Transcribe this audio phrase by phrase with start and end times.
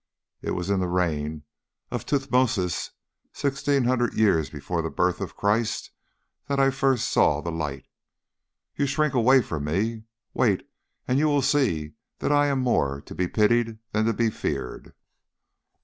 [0.41, 1.43] It was in the reign
[1.91, 2.89] of Tuthmosis,
[3.33, 5.91] sixteen hundred years before the birth of Christ,
[6.47, 7.85] that I first saw the light.
[8.75, 10.05] You shrink away from me.
[10.33, 10.67] Wait,
[11.07, 14.95] and you will see that I am more to be pitied than to be feared.